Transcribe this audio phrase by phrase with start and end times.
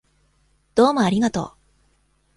[0.73, 1.51] どうもありがとう。